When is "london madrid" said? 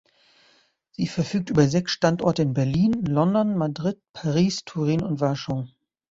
3.05-4.01